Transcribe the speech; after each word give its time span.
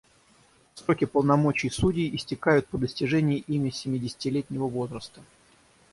Сроки 0.73 1.05
полномочий 1.05 1.69
судей 1.69 2.15
истекают 2.15 2.65
по 2.65 2.79
достижении 2.79 3.37
ими 3.37 3.69
семидесятилетнего 3.69 4.67
возраста. 4.67 5.21